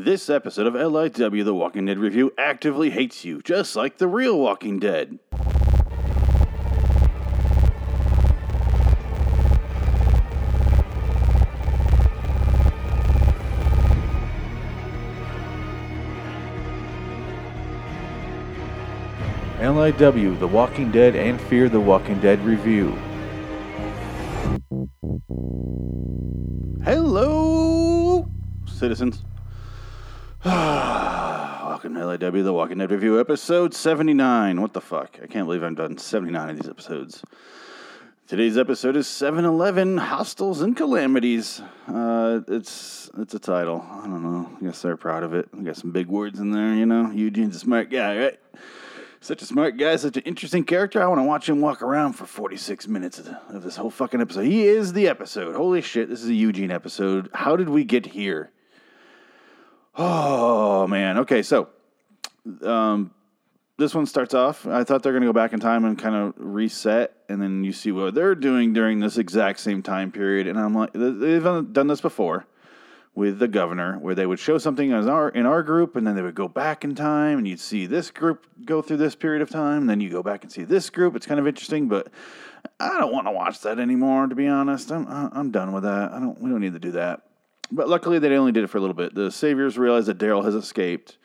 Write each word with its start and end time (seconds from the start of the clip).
This 0.00 0.30
episode 0.30 0.68
of 0.68 0.74
LIW 0.74 1.44
The 1.44 1.52
Walking 1.52 1.86
Dead 1.86 1.98
Review 1.98 2.32
actively 2.38 2.90
hates 2.90 3.24
you, 3.24 3.42
just 3.42 3.74
like 3.74 3.98
the 3.98 4.06
real 4.06 4.38
Walking 4.38 4.78
Dead. 4.78 5.18
LIW 19.58 20.38
The 20.38 20.46
Walking 20.46 20.92
Dead 20.92 21.16
and 21.16 21.40
Fear 21.40 21.70
the 21.70 21.80
Walking 21.80 22.20
Dead 22.20 22.38
Review. 22.44 22.96
Hello, 26.84 28.30
citizens. 28.64 29.24
Welcome 30.48 31.92
to 31.92 32.00
LIW, 32.00 32.42
The 32.42 32.54
Walking 32.54 32.78
Dead 32.78 32.90
Review, 32.90 33.20
episode 33.20 33.74
79. 33.74 34.58
What 34.62 34.72
the 34.72 34.80
fuck? 34.80 35.18
I 35.22 35.26
can't 35.26 35.46
believe 35.46 35.62
I've 35.62 35.76
done 35.76 35.98
79 35.98 36.48
of 36.48 36.56
these 36.56 36.70
episodes. 36.70 37.22
Today's 38.26 38.56
episode 38.56 38.96
is 38.96 39.06
7-Eleven, 39.08 39.98
Hostiles 39.98 40.62
and 40.62 40.74
Calamities. 40.74 41.60
Uh, 41.86 42.40
it's 42.48 43.10
it's 43.18 43.34
a 43.34 43.38
title. 43.38 43.84
I 43.90 44.06
don't 44.06 44.22
know. 44.22 44.50
I 44.58 44.64
guess 44.64 44.80
they're 44.80 44.96
proud 44.96 45.22
of 45.22 45.34
it. 45.34 45.50
I 45.52 45.60
got 45.60 45.76
some 45.76 45.90
big 45.90 46.06
words 46.06 46.40
in 46.40 46.50
there, 46.50 46.72
you 46.72 46.86
know. 46.86 47.10
Eugene's 47.10 47.56
a 47.56 47.60
smart 47.60 47.90
guy, 47.90 48.16
right? 48.16 48.40
Such 49.20 49.42
a 49.42 49.46
smart 49.46 49.76
guy, 49.76 49.96
such 49.96 50.16
an 50.16 50.22
interesting 50.22 50.64
character. 50.64 51.02
I 51.02 51.08
want 51.08 51.18
to 51.18 51.24
watch 51.24 51.46
him 51.46 51.60
walk 51.60 51.82
around 51.82 52.14
for 52.14 52.24
46 52.24 52.88
minutes 52.88 53.18
of 53.50 53.62
this 53.62 53.76
whole 53.76 53.90
fucking 53.90 54.22
episode. 54.22 54.46
He 54.46 54.66
is 54.66 54.94
the 54.94 55.08
episode. 55.08 55.54
Holy 55.56 55.82
shit, 55.82 56.08
this 56.08 56.22
is 56.22 56.30
a 56.30 56.34
Eugene 56.34 56.70
episode. 56.70 57.28
How 57.34 57.54
did 57.54 57.68
we 57.68 57.84
get 57.84 58.06
here? 58.06 58.50
Oh, 60.00 60.86
man. 60.86 61.18
Okay, 61.18 61.42
so 61.42 61.68
um, 62.62 63.12
this 63.78 63.94
one 63.94 64.06
starts 64.06 64.32
off. 64.32 64.64
I 64.64 64.84
thought 64.84 65.02
they're 65.02 65.12
going 65.12 65.22
to 65.22 65.28
go 65.28 65.32
back 65.32 65.52
in 65.52 65.58
time 65.58 65.84
and 65.84 65.98
kind 65.98 66.14
of 66.14 66.34
reset, 66.36 67.16
and 67.28 67.42
then 67.42 67.64
you 67.64 67.72
see 67.72 67.90
what 67.90 68.14
they're 68.14 68.36
doing 68.36 68.72
during 68.72 69.00
this 69.00 69.18
exact 69.18 69.58
same 69.58 69.82
time 69.82 70.12
period. 70.12 70.46
And 70.46 70.58
I'm 70.58 70.72
like, 70.72 70.92
they've 70.92 71.42
done 71.72 71.88
this 71.88 72.00
before 72.00 72.46
with 73.16 73.40
the 73.40 73.48
governor, 73.48 73.98
where 73.98 74.14
they 74.14 74.26
would 74.26 74.38
show 74.38 74.58
something 74.58 74.92
as 74.92 75.08
our 75.08 75.30
in 75.30 75.46
our 75.46 75.64
group, 75.64 75.96
and 75.96 76.06
then 76.06 76.14
they 76.14 76.22
would 76.22 76.36
go 76.36 76.46
back 76.46 76.84
in 76.84 76.94
time, 76.94 77.38
and 77.38 77.48
you'd 77.48 77.58
see 77.58 77.84
this 77.86 78.12
group 78.12 78.46
go 78.64 78.80
through 78.80 78.98
this 78.98 79.16
period 79.16 79.42
of 79.42 79.50
time, 79.50 79.78
and 79.78 79.90
then 79.90 80.00
you 80.00 80.08
go 80.08 80.22
back 80.22 80.44
and 80.44 80.52
see 80.52 80.62
this 80.62 80.88
group. 80.90 81.16
It's 81.16 81.26
kind 81.26 81.40
of 81.40 81.48
interesting, 81.48 81.88
but 81.88 82.06
I 82.78 83.00
don't 83.00 83.12
want 83.12 83.26
to 83.26 83.32
watch 83.32 83.60
that 83.62 83.80
anymore. 83.80 84.28
To 84.28 84.36
be 84.36 84.46
honest, 84.46 84.92
I'm 84.92 85.08
I'm 85.08 85.50
done 85.50 85.72
with 85.72 85.82
that. 85.82 86.12
I 86.12 86.20
don't. 86.20 86.40
We 86.40 86.48
don't 86.48 86.60
need 86.60 86.74
to 86.74 86.78
do 86.78 86.92
that. 86.92 87.22
But 87.70 87.88
luckily, 87.88 88.18
they 88.18 88.34
only 88.36 88.52
did 88.52 88.64
it 88.64 88.68
for 88.68 88.78
a 88.78 88.80
little 88.80 88.94
bit. 88.94 89.14
The 89.14 89.30
saviors 89.30 89.76
realize 89.76 90.06
that 90.06 90.18
Daryl 90.18 90.44
has 90.44 90.54
escaped. 90.54 91.18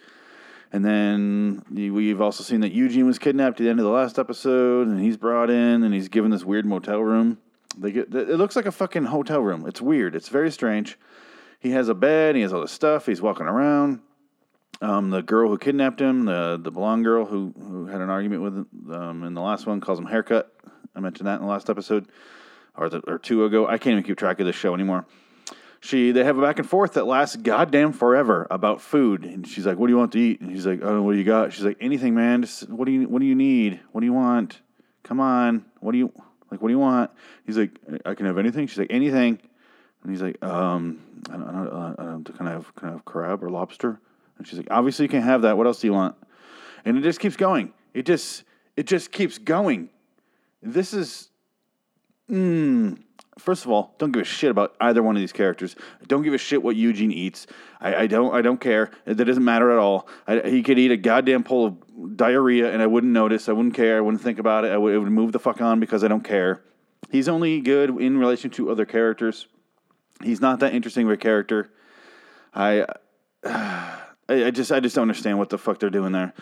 And 0.74 0.84
then 0.84 1.64
we've 1.72 2.20
also 2.20 2.44
seen 2.44 2.62
that 2.62 2.72
Eugene 2.72 3.06
was 3.06 3.20
kidnapped 3.20 3.60
at 3.62 3.64
the 3.64 3.70
end 3.70 3.80
of 3.80 3.86
the 3.86 3.92
last 3.92 4.18
episode, 4.18 4.88
and 4.88 5.00
he's 5.00 5.18
brought 5.18 5.52
in, 5.52 5.84
and 5.84 5.94
he's 5.94 6.10
given 6.10 6.32
this 6.32 6.44
weird 6.44 6.66
motel 6.66 7.00
room. 7.00 7.38
They 7.78 7.92
get 7.92 8.14
it 8.14 8.38
looks 8.38 8.56
like 8.56 8.66
a 8.66 8.72
fucking 8.72 9.06
hotel 9.06 9.40
room. 9.40 9.66
It's 9.68 9.82
weird. 9.82 10.16
It's 10.16 10.30
very 10.30 10.52
strange. 10.52 10.98
He 11.60 11.72
has 11.72 11.90
a 11.90 11.94
bed. 11.94 12.36
He 12.36 12.42
has 12.42 12.54
all 12.54 12.62
this 12.62 12.72
stuff. 12.72 13.06
He's 13.06 13.22
walking 13.22 13.46
around. 13.46 14.02
Um, 14.82 15.12
the 15.12 15.22
girl 15.22 15.50
who 15.50 15.58
kidnapped 15.58 16.02
him, 16.02 16.26
the 16.26 16.60
the 16.62 16.72
blonde 16.72 17.04
girl 17.04 17.26
who 17.26 17.54
who 17.58 17.86
had 17.86 18.02
an 18.02 18.10
argument 18.10 18.42
with 18.42 18.94
um, 18.96 19.24
in 19.24 19.34
the 19.34 19.42
last 19.42 19.66
one, 19.66 19.80
calls 19.80 20.00
him 20.00 20.06
haircut. 20.06 20.52
I 20.96 21.00
mentioned 21.00 21.28
that 21.28 21.36
in 21.36 21.42
the 21.42 21.48
last 21.48 21.70
episode, 21.70 22.08
or 22.76 22.90
the, 22.90 23.00
or 23.08 23.18
two 23.18 23.46
ago. 23.46 23.68
I 23.68 23.78
can't 23.78 23.94
even 23.94 24.04
keep 24.04 24.18
track 24.18 24.40
of 24.40 24.46
this 24.46 24.56
show 24.56 24.74
anymore. 24.74 25.06
She 25.84 26.14
they 26.14 26.24
have 26.24 26.38
a 26.38 26.42
back 26.42 26.60
and 26.60 26.70
forth 26.70 26.94
that 26.94 27.06
lasts 27.06 27.36
goddamn 27.36 27.92
forever 27.92 28.48
about 28.50 28.80
food, 28.80 29.26
and 29.26 29.46
she's 29.46 29.66
like, 29.66 29.78
"What 29.78 29.88
do 29.88 29.92
you 29.94 29.98
want 29.98 30.14
to 30.14 30.20
eat?" 30.20 30.40
And 30.40 30.50
he's 30.50 30.66
like, 30.66 30.80
"Oh, 30.82 31.02
what 31.02 31.12
do 31.12 31.18
you 31.18 31.26
got?" 31.26 31.52
She's 31.52 31.66
like, 31.66 31.76
"Anything, 31.82 32.16
man. 32.16 32.42
Just, 32.42 32.70
what 32.70 32.86
do 32.86 32.94
you 32.94 33.10
What 33.10 33.20
do 33.20 33.26
you 33.26 33.36
need? 33.36 33.82
What 33.92 34.00
do 34.00 34.06
you 34.06 34.14
want? 34.14 34.62
Come 35.04 35.20
on. 35.20 35.66
What 35.82 35.92
do 35.92 35.98
you 35.98 36.14
like? 36.50 36.62
What 36.62 36.70
do 36.70 36.74
you 36.74 36.80
want?" 36.80 37.12
He's 37.46 37.58
like, 37.58 37.72
"I 38.06 38.14
can 38.14 38.26
have 38.28 38.38
anything." 38.38 38.68
She's 38.68 38.78
like, 38.78 38.92
"Anything." 38.92 39.40
And 40.04 40.12
he's 40.12 40.22
like, 40.22 40.42
um, 40.44 41.02
I 41.30 41.34
don't, 41.34 41.48
I 41.48 41.52
don't, 41.52 41.68
uh, 41.68 42.04
don't, 42.04 42.38
can 42.38 42.48
I 42.48 42.52
have, 42.52 42.72
have 42.82 43.06
crab 43.06 43.44
or 43.44 43.50
lobster? 43.50 44.00
And 44.38 44.46
she's 44.46 44.58
like, 44.58 44.68
obviously 44.70 45.04
you 45.04 45.10
can't 45.10 45.24
have 45.24 45.44
that. 45.44 45.58
What 45.58 45.66
else 45.66 45.80
do 45.80 45.88
you 45.88 45.94
want? 45.94 46.16
And 46.84 46.98
it 46.98 47.02
just 47.02 47.22
keeps 47.22 47.38
going. 47.38 47.74
It 47.94 48.06
just, 48.06 48.44
it 48.76 48.86
just 48.86 49.14
keeps 49.14 49.38
going. 49.38 49.90
This 50.62 50.94
is, 50.94 51.30
mm, 52.30 53.02
first 53.38 53.66
of 53.66 53.72
all, 53.72 53.96
don't 53.98 54.12
give 54.12 54.22
a 54.22 54.26
shit 54.26 54.52
about 54.52 54.76
either 54.80 55.02
one 55.02 55.16
of 55.16 55.20
these 55.22 55.32
characters. 55.32 55.76
Don't 56.08 56.24
give 56.24 56.34
a 56.34 56.38
shit 56.38 56.62
what 56.62 56.76
Eugene 56.76 57.12
eats. 57.12 57.48
I, 57.80 57.96
I 57.96 58.08
don't, 58.08 58.34
I 58.34 58.42
don't 58.42 58.60
care. 58.60 58.92
That 59.06 59.16
doesn't 59.16 59.44
matter 59.44 59.72
at 59.72 59.78
all. 59.78 60.08
I, 60.28 60.42
he 60.42 60.64
could 60.64 60.80
eat 60.80 60.92
a 60.92 60.98
goddamn 60.98 61.42
bowl 61.42 61.66
of 61.66 62.18
diarrhea 62.18 62.72
and 62.72 62.82
I 62.82 62.88
wouldn't 62.88 63.14
notice. 63.14 63.50
I 63.50 63.54
wouldn't 63.54 63.76
care. 63.76 63.98
I 63.98 64.02
wouldn't 64.02 64.24
think 64.24 64.40
about 64.40 64.66
it. 64.66 64.72
I 64.72 64.78
would, 64.78 64.94
it 64.94 64.98
would 65.00 65.12
move 65.12 65.32
the 65.32 65.40
fuck 65.40 65.62
on 65.62 65.80
because 65.80 66.04
I 66.04 66.08
don't 66.08 66.24
care. 66.24 66.62
He's 67.12 67.28
only 67.28 67.60
good 67.62 67.90
in 67.90 68.18
relation 68.18 68.50
to 68.52 68.72
other 68.72 68.86
characters. 68.86 69.48
He's 70.24 70.42
not 70.42 70.60
that 70.60 70.74
interesting 70.74 71.06
of 71.06 71.12
a 71.12 71.18
character. 71.18 71.72
I, 72.54 72.86
I, 73.44 74.52
just, 74.52 74.72
I 74.72 74.80
just 74.80 74.96
don't 74.96 75.04
understand 75.04 75.38
what 75.38 75.50
the 75.50 75.58
fuck 75.58 75.80
they're 75.80 75.90
doing 75.90 76.12
there. 76.12 76.34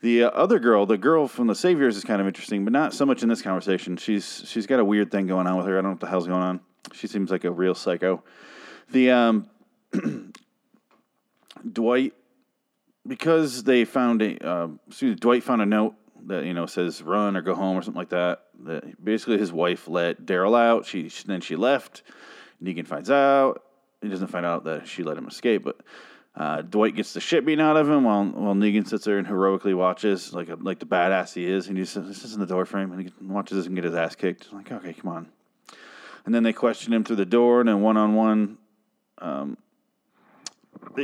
The 0.00 0.24
uh, 0.24 0.28
other 0.30 0.58
girl, 0.58 0.86
the 0.86 0.98
girl 0.98 1.26
from 1.26 1.48
the 1.48 1.54
Saviors, 1.54 1.96
is 1.96 2.04
kind 2.04 2.20
of 2.20 2.26
interesting, 2.26 2.64
but 2.64 2.72
not 2.72 2.94
so 2.94 3.04
much 3.04 3.22
in 3.22 3.28
this 3.28 3.42
conversation. 3.42 3.96
She's 3.96 4.44
she's 4.46 4.66
got 4.66 4.78
a 4.78 4.84
weird 4.84 5.10
thing 5.10 5.26
going 5.26 5.46
on 5.46 5.56
with 5.56 5.66
her. 5.66 5.72
I 5.72 5.76
don't 5.76 5.84
know 5.84 5.90
what 5.90 6.00
the 6.00 6.06
hell's 6.06 6.26
going 6.26 6.42
on. 6.42 6.60
She 6.92 7.06
seems 7.06 7.30
like 7.30 7.44
a 7.44 7.50
real 7.50 7.74
psycho. 7.74 8.22
The 8.90 9.10
um, 9.10 9.50
Dwight, 11.72 12.14
because 13.06 13.64
they 13.64 13.84
found 13.84 14.22
a 14.22 14.38
uh, 14.46 14.68
excuse 14.86 15.14
me, 15.14 15.16
Dwight 15.16 15.42
found 15.42 15.62
a 15.62 15.66
note 15.66 15.94
that 16.26 16.44
you 16.44 16.54
know 16.54 16.66
says 16.66 17.02
run 17.02 17.36
or 17.36 17.42
go 17.42 17.54
home 17.54 17.76
or 17.76 17.82
something 17.82 17.98
like 17.98 18.10
that. 18.10 18.44
That 18.64 19.04
basically 19.04 19.38
his 19.38 19.52
wife 19.52 19.88
let 19.88 20.24
Daryl 20.24 20.56
out. 20.56 20.86
She 20.86 21.10
then 21.26 21.40
she 21.40 21.56
left. 21.56 22.02
Negan 22.62 22.86
finds 22.86 23.10
out. 23.10 23.64
He 24.00 24.08
doesn't 24.08 24.28
find 24.28 24.46
out 24.46 24.64
that 24.64 24.86
she 24.86 25.02
let 25.02 25.16
him 25.16 25.26
escape, 25.26 25.64
but 25.64 25.80
uh, 26.38 26.62
Dwight 26.62 26.94
gets 26.94 27.14
the 27.14 27.20
shit 27.20 27.44
beaten 27.44 27.64
out 27.64 27.76
of 27.76 27.90
him 27.90 28.04
while 28.04 28.24
while 28.24 28.54
Negan 28.54 28.86
sits 28.86 29.04
there 29.04 29.18
and 29.18 29.26
heroically 29.26 29.74
watches 29.74 30.32
like 30.32 30.48
a, 30.48 30.54
like 30.54 30.78
the 30.78 30.86
badass 30.86 31.34
he 31.34 31.44
is, 31.44 31.66
and 31.66 31.76
he 31.76 31.84
sits 31.84 32.32
in 32.32 32.38
the 32.38 32.46
doorframe 32.46 32.92
and 32.92 33.02
he 33.02 33.12
watches 33.20 33.56
this 33.56 33.66
and 33.66 33.74
get 33.74 33.82
his 33.82 33.94
ass 33.94 34.14
kicked. 34.14 34.52
Like, 34.52 34.70
okay, 34.70 34.92
come 34.92 35.10
on. 35.10 35.28
And 36.24 36.32
then 36.32 36.44
they 36.44 36.52
question 36.52 36.92
him 36.92 37.02
through 37.02 37.16
the 37.16 37.26
door, 37.26 37.58
and 37.58 37.68
then 37.68 37.80
one 37.80 37.96
on 37.96 38.14
one, 38.14 38.58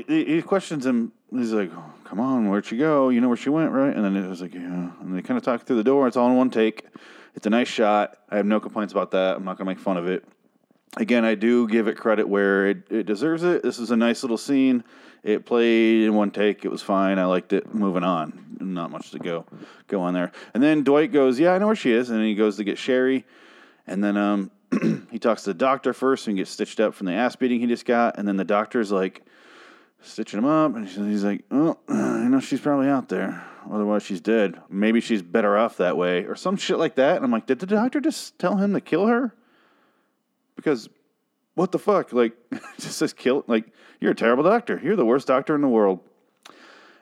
he 0.06 0.40
questions 0.42 0.86
him. 0.86 1.10
He's 1.32 1.52
like, 1.52 1.72
oh, 1.74 1.92
"Come 2.04 2.20
on, 2.20 2.48
where'd 2.48 2.66
she 2.66 2.76
go? 2.76 3.08
You 3.08 3.20
know 3.20 3.26
where 3.26 3.36
she 3.36 3.50
went, 3.50 3.72
right?" 3.72 3.92
And 3.92 4.04
then 4.04 4.14
it 4.14 4.28
was 4.28 4.40
like, 4.40 4.54
"Yeah." 4.54 4.92
And 5.00 5.16
they 5.16 5.22
kind 5.22 5.36
of 5.36 5.42
talk 5.42 5.66
through 5.66 5.76
the 5.76 5.84
door. 5.84 6.06
It's 6.06 6.16
all 6.16 6.30
in 6.30 6.36
one 6.36 6.50
take. 6.50 6.86
It's 7.34 7.46
a 7.46 7.50
nice 7.50 7.66
shot. 7.66 8.18
I 8.30 8.36
have 8.36 8.46
no 8.46 8.60
complaints 8.60 8.92
about 8.92 9.10
that. 9.10 9.36
I'm 9.36 9.44
not 9.44 9.58
gonna 9.58 9.68
make 9.68 9.80
fun 9.80 9.96
of 9.96 10.06
it 10.06 10.24
again, 10.96 11.24
I 11.24 11.34
do 11.34 11.68
give 11.68 11.88
it 11.88 11.96
credit 11.96 12.28
where 12.28 12.68
it, 12.68 12.90
it 12.90 13.06
deserves 13.06 13.42
it. 13.42 13.62
This 13.62 13.78
is 13.78 13.90
a 13.90 13.96
nice 13.96 14.22
little 14.22 14.38
scene. 14.38 14.84
It 15.22 15.46
played 15.46 16.02
in 16.02 16.14
one 16.14 16.30
take. 16.30 16.64
It 16.64 16.70
was 16.70 16.82
fine. 16.82 17.18
I 17.18 17.24
liked 17.24 17.52
it. 17.52 17.74
Moving 17.74 18.04
on. 18.04 18.56
Not 18.60 18.90
much 18.90 19.10
to 19.12 19.18
go 19.18 19.46
go 19.88 20.02
on 20.02 20.14
there. 20.14 20.32
And 20.52 20.62
then 20.62 20.84
Dwight 20.84 21.12
goes, 21.12 21.40
"Yeah, 21.40 21.52
I 21.52 21.58
know 21.58 21.66
where 21.66 21.76
she 21.76 21.92
is." 21.92 22.10
And 22.10 22.18
then 22.18 22.26
he 22.26 22.34
goes 22.34 22.56
to 22.56 22.64
get 22.64 22.78
Sherry, 22.78 23.24
and 23.86 24.04
then 24.04 24.16
um, 24.16 24.50
he 25.10 25.18
talks 25.18 25.42
to 25.44 25.50
the 25.50 25.54
doctor 25.54 25.92
first 25.92 26.28
and 26.28 26.36
gets 26.36 26.50
stitched 26.50 26.78
up 26.80 26.94
from 26.94 27.06
the 27.06 27.12
ass 27.12 27.36
beating 27.36 27.60
he 27.60 27.66
just 27.66 27.86
got. 27.86 28.18
And 28.18 28.28
then 28.28 28.36
the 28.36 28.44
doctor's 28.44 28.92
like 28.92 29.24
stitching 30.02 30.38
him 30.38 30.44
up, 30.44 30.76
and 30.76 30.86
he's 30.86 31.24
like, 31.24 31.44
"Oh, 31.50 31.78
you 31.88 32.28
know, 32.28 32.40
she's 32.40 32.60
probably 32.60 32.88
out 32.88 33.08
there. 33.08 33.44
Otherwise, 33.70 34.02
she's 34.02 34.20
dead. 34.20 34.60
Maybe 34.68 35.00
she's 35.00 35.22
better 35.22 35.56
off 35.56 35.78
that 35.78 35.96
way, 35.96 36.24
or 36.24 36.36
some 36.36 36.56
shit 36.56 36.78
like 36.78 36.96
that." 36.96 37.16
And 37.16 37.24
I'm 37.24 37.32
like, 37.32 37.46
"Did 37.46 37.60
the 37.60 37.66
doctor 37.66 38.00
just 38.00 38.38
tell 38.38 38.56
him 38.56 38.74
to 38.74 38.80
kill 38.80 39.06
her?" 39.06 39.34
Because 40.56 40.88
what 41.54 41.72
the 41.72 41.78
fuck? 41.78 42.12
Like, 42.12 42.32
just 42.78 42.98
says 42.98 43.12
kill. 43.12 43.44
Like, 43.46 43.66
you're 44.00 44.12
a 44.12 44.16
terrible 44.16 44.44
doctor. 44.44 44.80
You're 44.82 44.96
the 44.96 45.04
worst 45.04 45.26
doctor 45.26 45.54
in 45.54 45.60
the 45.60 45.68
world. 45.68 46.00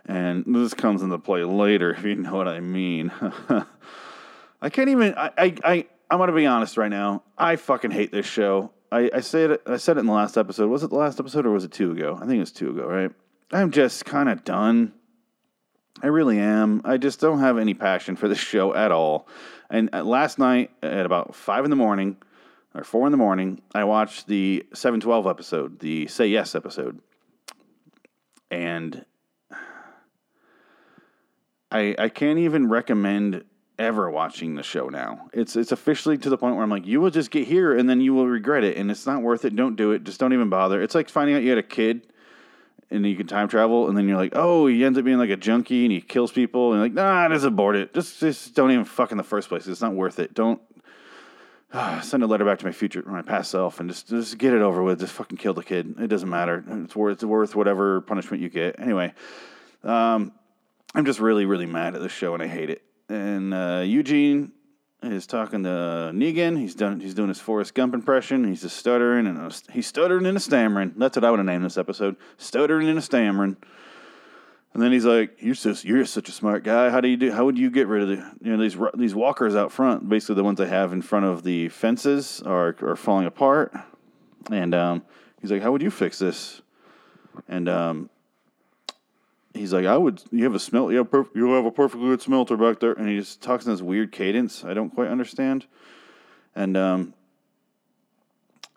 And 0.07 0.45
this 0.47 0.75
comes 0.75 1.03
into 1.03 1.19
play 1.19 1.45
later, 1.45 1.95
if 1.95 2.05
you 2.05 2.15
know 2.15 2.35
what 2.35 2.49
I 2.49 2.61
mean. 2.61 3.13
I 4.63 4.69
can't 4.71 4.89
even. 4.89 5.15
I, 5.17 5.31
I, 5.37 5.55
I 5.65 5.87
I'm 6.11 6.19
gonna 6.19 6.33
be 6.33 6.47
honest 6.47 6.77
right 6.77 6.91
now. 6.91 7.23
I 7.39 7.57
fucking 7.57 7.91
hate 7.91 8.13
this 8.13 8.27
show. 8.27 8.71
I, 8.93 9.11
I 9.15 9.21
said 9.21 9.53
it. 9.53 9.63
I 9.67 9.79
said 9.79 9.97
it 9.97 10.01
in 10.01 10.07
the 10.07 10.13
last 10.13 10.37
episode. 10.37 10.69
Was 10.69 10.83
it 10.83 10.91
the 10.91 10.97
last 10.97 11.19
episode 11.19 11.47
or 11.47 11.51
was 11.51 11.65
it 11.65 11.73
two 11.73 11.91
ago? 11.93 12.17
I 12.17 12.27
think 12.27 12.37
it 12.37 12.41
was 12.41 12.53
two 12.53 12.71
ago, 12.71 12.87
right? 12.87 13.11
I'm 13.51 13.71
just 13.71 14.05
kind 14.05 14.29
of 14.29 14.45
done. 14.45 14.93
I 16.03 16.09
really 16.09 16.39
am. 16.39 16.83
I 16.85 16.97
just 16.97 17.21
don't 17.21 17.41
have 17.41 17.59
any 17.59 17.75
passion 17.75 18.17
for 18.17 18.29
this 18.29 18.39
show 18.39 18.75
at 18.75 18.93
all. 18.93 19.29
And 19.71 19.91
uh, 19.93 20.05
last 20.05 20.39
night 20.39 20.71
at 20.83 21.07
about 21.07 21.35
five 21.35 21.65
in 21.65 21.71
the 21.71 21.77
morning, 21.77 22.17
or 22.75 22.85
four 22.85 23.07
in 23.07 23.13
the 23.13 23.19
morning, 23.19 23.61
I 23.75 23.85
watched 23.85 24.27
the 24.27 24.65
712 24.73 25.27
episode, 25.27 25.79
the 25.81 26.07
Say 26.07 26.27
Yes 26.29 26.55
episode. 26.55 27.01
And 28.51 29.05
I 31.71 31.95
I 31.99 32.09
can't 32.09 32.39
even 32.39 32.69
recommend 32.69 33.45
ever 33.79 34.11
watching 34.11 34.55
the 34.55 34.63
show 34.63 34.89
now. 34.89 35.29
It's 35.33 35.57
it's 35.57 35.73
officially 35.73 36.19
to 36.19 36.31
the 36.31 36.37
point 36.37 36.55
where 36.55 36.65
I'm 36.65 36.71
like, 36.71 36.87
you 36.87 37.01
will 37.01 37.11
just 37.11 37.31
get 37.31 37.49
here 37.49 37.77
and 37.77 37.89
then 37.89 38.01
you 38.01 38.15
will 38.15 38.29
regret 38.29 38.65
it, 38.65 38.77
and 38.77 38.91
it's 38.91 39.07
not 39.07 39.23
worth 39.23 39.45
it. 39.45 39.57
Don't 39.57 39.77
do 39.77 39.93
it. 39.93 40.05
Just 40.05 40.21
don't 40.21 40.33
even 40.33 40.51
bother. 40.51 40.83
It's 40.83 40.95
like 40.95 41.09
finding 41.09 41.35
out 41.35 41.43
you 41.43 41.51
had 41.51 41.59
a 41.59 41.63
kid 41.63 42.03
and 42.91 43.07
you 43.07 43.17
can 43.17 43.27
time 43.27 43.49
travel, 43.49 43.89
and 43.89 43.97
then 43.97 44.07
you're 44.07 44.19
like, 44.19 44.33
oh, 44.35 44.67
he 44.67 44.85
ends 44.85 44.99
up 44.99 45.05
being 45.05 45.17
like 45.17 45.31
a 45.31 45.37
junkie 45.37 45.85
and 45.85 45.93
he 45.93 46.01
kills 46.01 46.31
people, 46.31 46.73
and 46.73 46.83
like, 46.83 46.93
nah, 46.93 47.27
just 47.31 47.47
abort 47.47 47.75
it. 47.75 47.95
Just, 47.95 48.21
just 48.21 48.55
don't 48.55 48.71
even 48.71 48.85
fuck 48.85 49.11
in 49.13 49.17
the 49.17 49.25
first 49.25 49.49
place. 49.49 49.67
It's 49.67 49.81
not 49.81 49.95
worth 49.95 50.19
it. 50.19 50.35
Don't 50.35 50.61
send 52.03 52.23
a 52.23 52.27
letter 52.27 52.45
back 52.45 52.59
to 52.59 52.67
my 52.67 52.73
future, 52.73 53.03
my 53.07 53.23
past 53.23 53.51
self, 53.51 53.81
and 53.81 53.89
just, 53.89 54.09
just 54.09 54.39
get 54.39 54.53
it 54.53 54.63
over 54.63 54.83
with. 54.83 55.01
Just 55.01 55.13
fucking 55.15 55.39
kill 55.39 55.55
the 55.55 55.65
kid. 55.65 55.95
It 55.99 56.09
doesn't 56.09 56.29
matter. 56.29 56.63
It's 56.85 56.95
worth, 56.95 57.15
it's 57.15 57.25
worth 57.25 57.55
whatever 57.55 58.01
punishment 58.03 58.43
you 58.43 58.49
get. 58.49 58.79
Anyway, 58.79 59.15
um, 59.83 60.33
I'm 60.95 61.05
just 61.05 61.21
really, 61.21 61.47
really 61.47 61.67
mad 61.67 61.95
at 61.95 62.03
this 62.03 62.13
show, 62.13 62.35
and 62.35 62.43
I 62.43 62.47
hate 62.47 62.71
it. 62.71 62.83
And 63.09 63.55
uh, 63.55 63.83
Eugene 63.85 64.53
is 65.03 65.27
talking 65.27 65.63
to 65.65 66.13
Negan. 66.15 66.59
He's 66.59 66.75
done. 66.75 67.01
He's 67.01 67.15
doing 67.15 67.29
his 67.29 67.41
Forrest 67.41 67.75
Gump 67.75 67.95
impression. 67.95 68.45
He's 68.45 68.63
just 68.63 68.77
stuttering 68.77 69.27
and 69.27 69.39
a, 69.39 69.73
he's 69.73 69.87
stuttering 69.87 70.27
and 70.27 70.37
a 70.37 70.41
stammering. 70.41 70.95
That's 70.97 71.17
what 71.17 71.25
I 71.25 71.31
would 71.31 71.39
have 71.39 71.47
named 71.47 71.65
this 71.65 71.79
episode: 71.79 72.17
stuttering 72.37 72.89
and 72.89 72.99
a 72.99 73.03
stammering. 73.03 73.57
And 74.73 74.83
then 74.83 74.91
he's 74.93 75.05
like, 75.05 75.37
"You're 75.39 75.55
you're 75.83 76.07
such 76.07 76.29
a 76.29 76.33
smart 76.33 76.65
guy. 76.65 76.89
How 76.91 77.01
do 77.01 77.09
you 77.09 77.17
do? 77.17 77.31
How 77.31 77.45
would 77.45 77.59
you 77.59 77.71
get 77.71 77.89
rid 77.89 78.03
of 78.03 78.09
the 78.09 78.17
you 78.43 78.57
know 78.57 78.63
these 78.63 78.77
these 78.95 79.15
walkers 79.15 79.55
out 79.55 79.71
front? 79.71 80.09
Basically, 80.09 80.37
the 80.37 80.45
ones 80.45 80.59
they 80.59 80.69
have 80.69 80.93
in 80.93 81.03
front 81.03 81.27
of 81.27 81.43
the 81.43 81.69
fences 81.69 82.43
are 82.47 82.75
are 82.83 82.97
falling 82.97 83.27
apart." 83.27 83.75
And 84.51 84.75
um, 84.75 85.03
he's 85.41 85.51
like, 85.51 85.63
"How 85.63 85.73
would 85.73 85.83
you 85.83 85.91
fix 85.91 86.19
this?" 86.19 86.63
And 87.49 87.69
um, 87.69 88.11
he's 89.55 89.73
like, 89.73 89.87
I 89.87 89.97
would. 89.97 90.23
You 90.31 90.45
have 90.45 90.55
a 90.55 90.59
smelt. 90.59 90.91
You 90.93 90.99
have, 90.99 91.11
perf- 91.11 91.35
you 91.35 91.51
have 91.53 91.65
a 91.65 91.71
perfectly 91.71 92.09
good 92.09 92.23
smelter 92.23 92.57
back 92.57 92.81
there, 92.81 92.93
and 92.93 93.09
he 93.09 93.19
just 93.19 93.43
talks 93.43 93.67
in 93.67 93.73
this 93.73 93.83
weird 93.83 94.13
cadence. 94.13 94.65
I 94.65 94.75
don't 94.75 94.91
quite 94.91 95.09
understand. 95.09 95.67
And 96.55 96.77
um, 96.77 97.15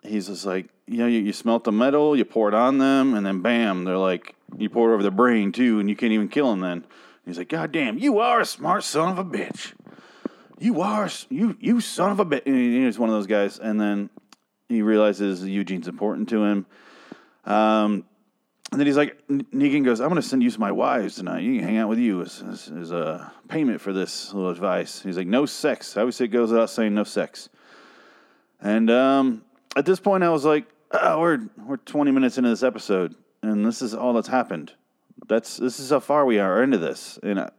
he's 0.06 0.28
just 0.28 0.46
like, 0.46 0.68
you 0.86 0.98
know, 0.98 1.06
you, 1.06 1.20
you 1.20 1.32
smelt 1.32 1.64
the 1.64 1.72
metal, 1.72 2.16
you 2.16 2.24
pour 2.24 2.48
it 2.48 2.54
on 2.54 2.78
them, 2.78 3.14
and 3.14 3.26
then 3.26 3.40
bam, 3.40 3.84
they're 3.84 3.98
like, 3.98 4.34
you 4.56 4.70
pour 4.70 4.90
it 4.90 4.94
over 4.94 5.02
their 5.02 5.10
brain 5.10 5.52
too, 5.52 5.80
and 5.80 5.88
you 5.88 5.96
can't 5.96 6.12
even 6.12 6.28
kill 6.28 6.50
them. 6.50 6.60
Then 6.60 6.84
he's 7.24 7.38
like, 7.38 7.48
God 7.48 7.72
damn, 7.72 7.98
you 7.98 8.20
are 8.20 8.40
a 8.40 8.46
smart 8.46 8.84
son 8.84 9.10
of 9.10 9.18
a 9.18 9.24
bitch. 9.24 9.72
You 10.58 10.80
are 10.80 11.10
you 11.28 11.56
you 11.60 11.80
son 11.80 12.12
of 12.12 12.20
a 12.20 12.24
bitch. 12.24 12.46
And 12.46 12.56
he's 12.56 12.98
one 12.98 13.10
of 13.10 13.14
those 13.14 13.26
guys, 13.26 13.58
and 13.58 13.80
then 13.80 14.08
he 14.68 14.82
realizes 14.82 15.44
Eugene's 15.44 15.88
important 15.88 16.28
to 16.30 16.44
him. 16.44 16.66
Um, 17.44 18.04
and 18.72 18.80
then 18.80 18.86
he's 18.86 18.96
like, 18.96 19.16
Negan 19.28 19.84
goes, 19.84 20.00
I'm 20.00 20.08
going 20.08 20.20
to 20.20 20.26
send 20.26 20.42
you 20.42 20.50
some 20.50 20.62
of 20.62 20.68
my 20.68 20.72
wives 20.72 21.14
tonight. 21.16 21.42
You 21.44 21.60
can 21.60 21.68
hang 21.68 21.76
out 21.76 21.88
with 21.88 22.00
you 22.00 22.22
as, 22.22 22.42
as, 22.42 22.68
as 22.68 22.90
a 22.90 23.32
payment 23.48 23.80
for 23.80 23.92
this 23.92 24.34
little 24.34 24.50
advice. 24.50 25.00
He's 25.02 25.16
like, 25.16 25.28
no 25.28 25.46
sex. 25.46 25.96
I 25.96 26.00
always 26.00 26.16
say 26.16 26.24
it 26.24 26.28
goes 26.28 26.50
without 26.50 26.70
saying 26.70 26.92
no 26.92 27.04
sex. 27.04 27.48
And 28.60 28.90
um, 28.90 29.44
at 29.76 29.84
this 29.84 30.00
point, 30.00 30.24
I 30.24 30.30
was 30.30 30.44
like, 30.44 30.66
oh, 30.90 31.20
we're, 31.20 31.48
we're 31.58 31.76
20 31.76 32.10
minutes 32.10 32.38
into 32.38 32.48
this 32.48 32.62
episode, 32.62 33.14
and 33.42 33.64
this 33.64 33.82
is 33.82 33.94
all 33.94 34.14
that's 34.14 34.28
happened. 34.28 34.72
That's 35.28 35.58
This 35.58 35.78
is 35.78 35.90
how 35.90 36.00
far 36.00 36.24
we 36.24 36.38
are 36.38 36.62
into 36.62 36.78
this. 36.78 37.18
And 37.22 37.40
I, 37.40 37.50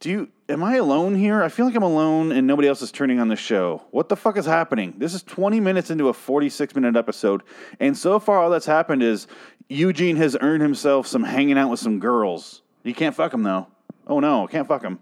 do 0.00 0.10
you, 0.10 0.28
am 0.48 0.62
I 0.62 0.76
alone 0.76 1.14
here? 1.14 1.42
I 1.42 1.48
feel 1.48 1.64
like 1.66 1.74
I'm 1.74 1.82
alone 1.82 2.32
and 2.32 2.46
nobody 2.46 2.66
else 2.66 2.82
is 2.82 2.90
turning 2.90 3.20
on 3.20 3.28
the 3.28 3.36
show. 3.36 3.82
What 3.90 4.08
the 4.08 4.16
fuck 4.16 4.36
is 4.36 4.46
happening? 4.46 4.94
This 4.98 5.14
is 5.14 5.22
20 5.22 5.60
minutes 5.60 5.90
into 5.90 6.08
a 6.08 6.12
46 6.12 6.74
minute 6.74 6.96
episode, 6.96 7.42
and 7.80 7.96
so 7.96 8.18
far 8.18 8.38
all 8.38 8.50
that's 8.50 8.66
happened 8.66 9.02
is 9.02 9.26
Eugene 9.68 10.16
has 10.16 10.36
earned 10.40 10.62
himself 10.62 11.06
some 11.06 11.22
hanging 11.22 11.56
out 11.56 11.70
with 11.70 11.80
some 11.80 11.98
girls. 11.98 12.62
You 12.82 12.94
can't 12.94 13.14
fuck 13.14 13.32
him 13.32 13.42
though. 13.42 13.68
Oh 14.06 14.20
no, 14.20 14.46
can't 14.46 14.66
fuck 14.66 14.82
him. 14.82 14.98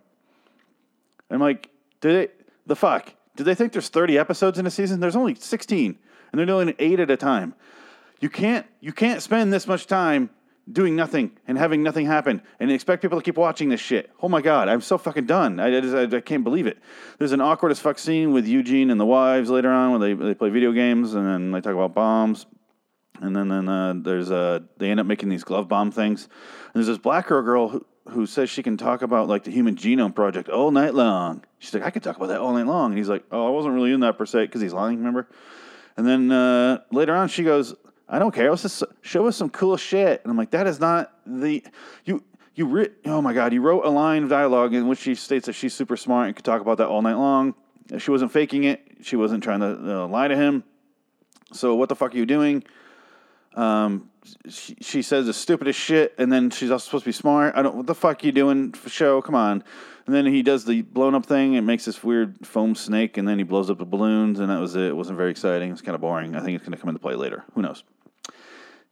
I'm 1.30 1.40
like, 1.40 1.70
did 2.00 2.16
it? 2.16 2.46
The 2.66 2.76
fuck? 2.76 3.14
Did 3.36 3.44
they 3.44 3.54
think 3.54 3.72
there's 3.72 3.88
30 3.88 4.18
episodes 4.18 4.58
in 4.58 4.66
a 4.66 4.70
season? 4.70 5.00
There's 5.00 5.16
only 5.16 5.34
16, 5.34 5.98
and 6.30 6.38
they're 6.38 6.46
doing 6.46 6.74
eight 6.78 7.00
at 7.00 7.10
a 7.10 7.16
time. 7.16 7.54
You 8.20 8.28
can't 8.28 8.66
you 8.80 8.92
can't 8.92 9.22
spend 9.22 9.52
this 9.52 9.66
much 9.66 9.86
time 9.86 10.30
doing 10.70 10.94
nothing 10.94 11.32
and 11.48 11.58
having 11.58 11.82
nothing 11.82 12.06
happen 12.06 12.42
and 12.58 12.70
expect 12.70 13.02
people 13.02 13.18
to 13.18 13.24
keep 13.24 13.36
watching 13.36 13.68
this 13.68 13.80
shit. 13.80 14.10
Oh 14.22 14.28
my 14.28 14.40
god, 14.40 14.68
I'm 14.68 14.80
so 14.80 14.98
fucking 14.98 15.26
done. 15.26 15.58
I, 15.58 15.76
I, 15.78 16.02
I 16.02 16.20
can't 16.20 16.44
believe 16.44 16.66
it. 16.66 16.78
There's 17.18 17.32
an 17.32 17.40
awkward 17.40 17.72
as 17.72 17.80
fuck 17.80 17.98
scene 17.98 18.32
with 18.32 18.46
Eugene 18.46 18.90
and 18.90 19.00
the 19.00 19.06
wives 19.06 19.50
later 19.50 19.70
on 19.70 19.92
when 19.92 20.00
they, 20.00 20.12
they 20.14 20.34
play 20.34 20.50
video 20.50 20.72
games 20.72 21.14
and 21.14 21.26
then 21.26 21.50
they 21.50 21.60
talk 21.60 21.74
about 21.74 21.94
bombs. 21.94 22.46
And 23.20 23.36
then, 23.36 23.48
then 23.48 23.68
uh, 23.68 23.94
there's 23.96 24.30
uh, 24.30 24.60
they 24.78 24.90
end 24.90 24.98
up 24.98 25.06
making 25.06 25.28
these 25.28 25.44
glove 25.44 25.68
bomb 25.68 25.90
things. 25.90 26.24
And 26.24 26.74
there's 26.74 26.86
this 26.86 26.98
black 26.98 27.26
girl 27.26 27.42
girl 27.42 27.68
who, 27.68 27.86
who 28.08 28.26
says 28.26 28.48
she 28.48 28.62
can 28.62 28.78
talk 28.78 29.02
about 29.02 29.28
like 29.28 29.44
the 29.44 29.50
Human 29.50 29.76
Genome 29.76 30.14
Project 30.14 30.48
all 30.48 30.70
night 30.70 30.94
long. 30.94 31.44
She's 31.58 31.74
like, 31.74 31.82
I 31.82 31.90
could 31.90 32.02
talk 32.02 32.16
about 32.16 32.28
that 32.28 32.40
all 32.40 32.54
night 32.54 32.66
long. 32.66 32.92
And 32.92 32.98
he's 32.98 33.10
like, 33.10 33.24
Oh, 33.30 33.46
I 33.46 33.50
wasn't 33.50 33.74
really 33.74 33.92
in 33.92 34.00
that 34.00 34.16
per 34.16 34.24
se 34.24 34.46
because 34.46 34.62
he's 34.62 34.72
lying. 34.72 34.98
Remember? 34.98 35.28
And 35.96 36.06
then 36.06 36.30
uh, 36.30 36.80
later 36.90 37.14
on, 37.14 37.28
she 37.28 37.42
goes, 37.42 37.74
I 38.08 38.18
don't 38.18 38.34
care. 38.34 38.50
Let's 38.50 38.62
just 38.62 38.82
show 39.02 39.26
us 39.26 39.36
some 39.36 39.50
cool 39.50 39.76
shit. 39.76 40.20
And 40.22 40.30
I'm 40.30 40.36
like, 40.36 40.50
that 40.50 40.66
is 40.66 40.80
not 40.80 41.12
the 41.24 41.64
you 42.04 42.24
you 42.54 42.66
re- 42.66 42.90
oh 43.06 43.22
my 43.22 43.32
god, 43.32 43.52
you 43.52 43.62
wrote 43.62 43.84
a 43.84 43.90
line 43.90 44.24
of 44.24 44.28
dialogue 44.28 44.74
in 44.74 44.88
which 44.88 44.98
she 44.98 45.14
states 45.14 45.46
that 45.46 45.52
she's 45.52 45.72
super 45.72 45.96
smart 45.96 46.26
and 46.26 46.36
could 46.36 46.44
talk 46.44 46.60
about 46.60 46.78
that 46.78 46.88
all 46.88 47.02
night 47.02 47.14
long. 47.14 47.54
She 47.98 48.10
wasn't 48.10 48.32
faking 48.32 48.64
it. 48.64 48.84
She 49.02 49.16
wasn't 49.16 49.42
trying 49.42 49.60
to 49.60 50.02
uh, 50.02 50.06
lie 50.08 50.28
to 50.28 50.36
him. 50.36 50.64
So 51.52 51.74
what 51.74 51.88
the 51.88 51.96
fuck 51.96 52.14
are 52.14 52.16
you 52.16 52.26
doing? 52.26 52.64
Um, 53.54 54.10
she, 54.48 54.76
she 54.80 55.02
says 55.02 55.26
the 55.26 55.32
stupidest 55.32 55.78
shit, 55.78 56.14
and 56.18 56.32
then 56.32 56.50
she's 56.50 56.70
also 56.70 56.84
supposed 56.84 57.04
to 57.04 57.08
be 57.08 57.12
smart. 57.12 57.54
I 57.56 57.62
don't. 57.62 57.76
What 57.76 57.86
the 57.86 57.94
fuck 57.94 58.22
you 58.24 58.32
doing 58.32 58.72
for 58.72 58.88
show? 58.88 59.20
Come 59.22 59.34
on. 59.34 59.64
And 60.06 60.14
then 60.14 60.26
he 60.26 60.42
does 60.42 60.64
the 60.64 60.82
blown 60.82 61.14
up 61.14 61.26
thing. 61.26 61.54
It 61.54 61.60
makes 61.62 61.84
this 61.84 62.02
weird 62.02 62.46
foam 62.46 62.74
snake, 62.74 63.16
and 63.16 63.28
then 63.28 63.38
he 63.38 63.44
blows 63.44 63.70
up 63.70 63.78
the 63.78 63.84
balloons, 63.84 64.40
and 64.40 64.50
that 64.50 64.60
was 64.60 64.74
it. 64.74 64.82
It 64.82 64.96
wasn't 64.96 65.18
very 65.18 65.30
exciting. 65.30 65.70
It's 65.70 65.82
kind 65.82 65.94
of 65.94 66.00
boring. 66.00 66.34
I 66.34 66.40
think 66.40 66.56
it's 66.56 66.64
going 66.64 66.72
to 66.72 66.78
come 66.78 66.88
into 66.88 67.00
play 67.00 67.14
later. 67.14 67.44
Who 67.54 67.62
knows? 67.62 67.84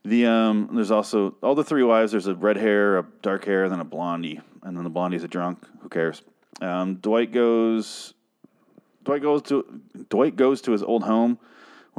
The 0.05 0.27
um, 0.27 0.69
there's 0.73 0.91
also 0.91 1.35
all 1.43 1.55
the 1.55 1.63
three 1.63 1.83
wives. 1.83 2.11
There's 2.11 2.27
a 2.27 2.35
red 2.35 2.55
hair, 2.57 2.99
a 2.99 3.05
dark 3.21 3.45
hair, 3.45 3.63
and 3.63 3.71
then 3.71 3.81
a 3.81 3.85
blondie, 3.85 4.39
and 4.63 4.77
then 4.77 4.83
the 4.83 4.89
blondie's 4.89 5.23
a 5.23 5.27
drunk. 5.27 5.65
Who 5.81 5.89
cares? 5.89 6.21
Um, 6.61 6.95
Dwight 6.95 7.31
goes. 7.31 8.13
Dwight 9.03 9.21
goes 9.21 9.41
to 9.43 9.81
Dwight 10.09 10.35
goes 10.35 10.61
to 10.61 10.71
his 10.71 10.83
old 10.83 11.03
home, 11.03 11.37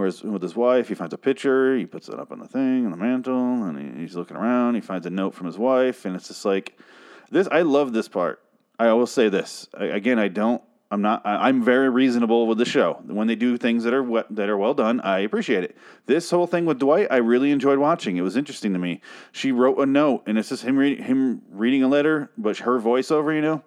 whereas 0.00 0.22
with 0.22 0.42
his 0.42 0.56
wife, 0.56 0.88
he 0.88 0.94
finds 0.94 1.14
a 1.14 1.18
picture. 1.18 1.76
He 1.76 1.86
puts 1.86 2.08
it 2.08 2.18
up 2.18 2.32
on 2.32 2.38
the 2.38 2.48
thing 2.48 2.84
on 2.84 2.90
the 2.90 2.96
mantle, 2.96 3.64
and 3.64 3.96
he, 3.96 4.02
he's 4.02 4.16
looking 4.16 4.36
around. 4.36 4.74
He 4.74 4.80
finds 4.80 5.06
a 5.06 5.10
note 5.10 5.34
from 5.34 5.46
his 5.46 5.58
wife, 5.58 6.04
and 6.04 6.16
it's 6.16 6.28
just 6.28 6.44
like 6.44 6.78
this. 7.30 7.46
I 7.52 7.62
love 7.62 7.92
this 7.92 8.08
part. 8.08 8.42
I 8.78 8.92
will 8.92 9.06
say 9.06 9.28
this 9.28 9.68
I, 9.78 9.84
again. 9.84 10.18
I 10.18 10.28
don't 10.28 10.62
I'm 10.92 11.02
not. 11.02 11.22
I'm 11.24 11.62
very 11.62 11.88
reasonable 11.88 12.48
with 12.48 12.58
the 12.58 12.64
show. 12.64 13.00
When 13.06 13.28
they 13.28 13.36
do 13.36 13.56
things 13.56 13.84
that 13.84 13.94
are 13.94 14.24
that 14.30 14.48
are 14.48 14.56
well 14.56 14.74
done, 14.74 15.00
I 15.00 15.20
appreciate 15.20 15.62
it. 15.62 15.76
This 16.06 16.28
whole 16.30 16.48
thing 16.48 16.66
with 16.66 16.80
Dwight, 16.80 17.06
I 17.12 17.18
really 17.18 17.52
enjoyed 17.52 17.78
watching. 17.78 18.16
It 18.16 18.22
was 18.22 18.36
interesting 18.36 18.72
to 18.72 18.78
me. 18.78 19.00
She 19.30 19.52
wrote 19.52 19.78
a 19.78 19.86
note, 19.86 20.24
and 20.26 20.36
it's 20.36 20.48
just 20.48 20.64
him 20.64 20.76
reading 20.76 21.04
him 21.04 21.42
reading 21.50 21.84
a 21.84 21.88
letter, 21.88 22.30
but 22.36 22.58
her 22.58 22.80
voiceover, 22.80 23.32
you 23.32 23.40
know, 23.40 23.62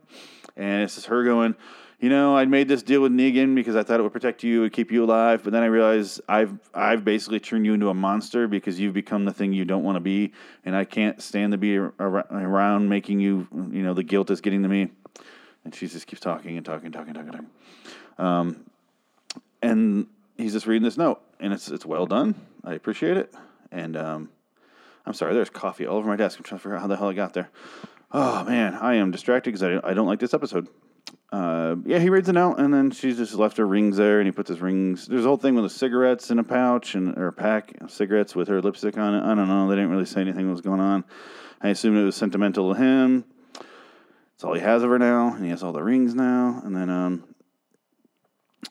and 0.57 0.83
it's 0.83 0.95
just 0.95 1.07
her 1.07 1.23
going, 1.23 1.55
you 2.03 2.09
know, 2.09 2.35
I 2.35 2.43
made 2.43 2.67
this 2.67 2.83
deal 2.83 2.99
with 2.99 3.13
Negan 3.13 3.55
because 3.55 3.77
I 3.77 3.83
thought 3.83 3.97
it 3.97 4.03
would 4.03 4.11
protect 4.11 4.43
you, 4.43 4.63
and 4.63 4.73
keep 4.73 4.91
you 4.91 5.05
alive, 5.05 5.41
but 5.41 5.53
then 5.53 5.63
I 5.63 5.67
realized 5.67 6.19
I've 6.27 6.51
I've 6.73 7.05
basically 7.05 7.39
turned 7.39 7.65
you 7.65 7.73
into 7.73 7.87
a 7.87 7.93
monster 7.93 8.45
because 8.45 8.77
you've 8.77 8.93
become 8.93 9.23
the 9.23 9.31
thing 9.31 9.53
you 9.53 9.63
don't 9.63 9.83
want 9.83 9.95
to 9.95 10.01
be, 10.01 10.33
and 10.65 10.75
I 10.75 10.83
can't 10.83 11.21
stand 11.21 11.53
to 11.53 11.57
be 11.57 11.77
around 11.77 12.89
making 12.89 13.21
you, 13.21 13.47
you 13.71 13.83
know, 13.83 13.93
the 13.93 14.03
guilt 14.03 14.29
is 14.31 14.41
getting 14.41 14.63
to 14.63 14.67
me. 14.67 14.91
And 15.63 15.73
she 15.73 15.87
just 15.87 16.05
keeps 16.05 16.19
talking 16.19 16.57
and 16.57 16.65
talking, 16.65 16.87
and 16.87 16.93
talking, 16.93 17.13
talking, 17.13 17.33
and 17.35 17.47
talking. 18.17 18.25
Um, 18.25 18.65
and 19.61 20.07
he's 20.37 20.51
just 20.51 20.67
reading 20.67 20.83
this 20.83 20.97
note, 20.97 21.21
and 21.39 21.53
it's 21.53 21.69
it's 21.69 21.85
well 21.85 22.05
done. 22.05 22.35
I 22.65 22.73
appreciate 22.73 23.15
it. 23.15 23.33
And 23.71 23.95
um, 23.95 24.29
I'm 25.05 25.13
sorry, 25.13 25.33
there's 25.33 25.49
coffee 25.49 25.87
all 25.87 25.99
over 25.99 26.09
my 26.09 26.17
desk. 26.17 26.37
I'm 26.37 26.43
trying 26.43 26.59
to 26.59 26.63
figure 26.63 26.75
out 26.75 26.81
how 26.81 26.87
the 26.87 26.97
hell 26.97 27.07
I 27.07 27.13
got 27.13 27.31
there. 27.31 27.49
Oh 28.11 28.43
man, 28.43 28.73
I 28.73 28.95
am 28.95 29.11
distracted 29.11 29.53
because 29.53 29.63
I, 29.63 29.89
I 29.89 29.93
don't 29.93 30.05
like 30.05 30.19
this 30.19 30.33
episode. 30.33 30.67
Uh, 31.33 31.77
yeah, 31.85 31.97
he 31.97 32.11
reads 32.11 32.29
it 32.29 32.37
out, 32.37 32.59
and 32.59 32.71
then 32.71 32.91
she's 32.91 33.17
just 33.17 33.33
left 33.33 33.57
her 33.57 33.65
rings 33.65 33.97
there, 33.97 34.19
and 34.19 34.27
he 34.27 34.31
puts 34.31 34.49
his 34.49 34.61
rings. 34.61 35.07
There's 35.07 35.25
a 35.25 35.27
whole 35.27 35.37
thing 35.37 35.55
with 35.55 35.63
the 35.63 35.69
cigarettes 35.71 36.29
in 36.29 36.37
a 36.37 36.43
pouch 36.43 36.93
and 36.93 37.17
or 37.17 37.29
a 37.29 37.33
pack 37.33 37.73
of 37.81 37.89
cigarettes 37.89 38.35
with 38.35 38.47
her 38.49 38.61
lipstick 38.61 38.99
on 38.99 39.15
it. 39.15 39.23
I 39.23 39.33
don't 39.33 39.47
know. 39.47 39.67
They 39.67 39.75
didn't 39.75 39.89
really 39.89 40.05
say 40.05 40.21
anything 40.21 40.47
was 40.51 40.61
going 40.61 40.79
on. 40.79 41.03
I 41.59 41.69
assumed 41.69 41.97
it 41.97 42.03
was 42.03 42.15
sentimental 42.15 42.71
to 42.71 42.79
him. 42.79 43.25
It's 44.35 44.43
all 44.43 44.53
he 44.53 44.61
has 44.61 44.83
of 44.83 44.91
her 44.91 44.99
now, 44.99 45.33
and 45.33 45.43
he 45.43 45.49
has 45.49 45.63
all 45.63 45.73
the 45.73 45.81
rings 45.81 46.13
now. 46.13 46.61
And 46.63 46.75
then 46.75 46.91
um, 46.91 47.23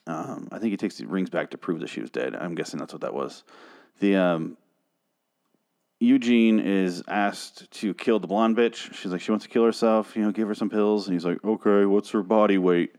um, 0.06 0.48
I 0.52 0.60
think 0.60 0.70
he 0.70 0.76
takes 0.76 0.98
the 0.98 1.06
rings 1.08 1.30
back 1.30 1.50
to 1.50 1.58
prove 1.58 1.80
that 1.80 1.88
she 1.88 2.00
was 2.00 2.10
dead. 2.10 2.36
I'm 2.36 2.54
guessing 2.54 2.78
that's 2.78 2.92
what 2.92 3.02
that 3.02 3.12
was. 3.12 3.42
The 3.98 4.14
um, 4.14 4.56
Eugene 6.02 6.58
is 6.58 7.02
asked 7.06 7.70
to 7.70 7.94
kill 7.94 8.18
the 8.18 8.26
blonde 8.26 8.56
bitch. 8.56 8.92
She's 8.94 9.12
like, 9.12 9.20
she 9.20 9.30
wants 9.30 9.44
to 9.44 9.50
kill 9.50 9.64
herself. 9.64 10.16
You 10.16 10.22
know, 10.22 10.32
give 10.32 10.48
her 10.48 10.54
some 10.54 10.68
pills. 10.68 11.06
And 11.06 11.14
he's 11.14 11.24
like, 11.24 11.42
okay, 11.44 11.84
what's 11.84 12.10
her 12.10 12.22
body 12.22 12.58
weight? 12.58 12.96